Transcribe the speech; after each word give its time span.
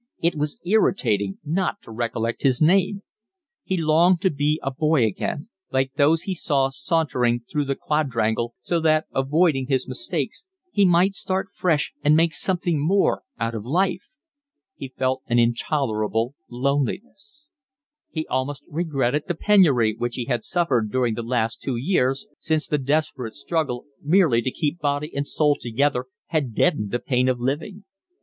It 0.19 0.33
was 0.33 0.59
irritating 0.65 1.37
not 1.45 1.83
to 1.83 1.91
recollect 1.91 2.41
his 2.41 2.59
name. 2.59 3.03
He 3.63 3.77
longed 3.77 4.19
to 4.21 4.31
be 4.31 4.59
a 4.63 4.71
boy 4.71 5.05
again, 5.05 5.47
like 5.71 5.93
those 5.93 6.23
he 6.23 6.33
saw 6.33 6.69
sauntering 6.69 7.41
through 7.41 7.65
the 7.65 7.75
quadrangle, 7.75 8.55
so 8.63 8.79
that, 8.79 9.05
avoiding 9.13 9.67
his 9.67 9.87
mistakes, 9.87 10.43
he 10.71 10.85
might 10.85 11.13
start 11.13 11.49
fresh 11.53 11.93
and 12.03 12.15
make 12.17 12.33
something 12.33 12.79
more 12.83 13.21
out 13.39 13.53
of 13.53 13.63
life. 13.63 14.09
He 14.75 14.87
felt 14.87 15.21
an 15.27 15.37
intolerable 15.37 16.33
loneliness. 16.49 17.45
He 18.09 18.25
almost 18.25 18.63
regretted 18.67 19.25
the 19.27 19.35
penury 19.35 19.93
which 19.95 20.15
he 20.15 20.25
had 20.25 20.43
suffered 20.43 20.91
during 20.91 21.13
the 21.13 21.21
last 21.21 21.61
two 21.61 21.75
years, 21.75 22.25
since 22.39 22.67
the 22.67 22.79
desperate 22.79 23.35
struggle 23.35 23.85
merely 24.01 24.41
to 24.41 24.49
keep 24.49 24.79
body 24.79 25.15
and 25.15 25.27
soul 25.27 25.55
together 25.61 26.05
had 26.29 26.55
deadened 26.55 26.89
the 26.89 26.97
pain 26.97 27.29
of 27.29 27.39
living. 27.39 27.83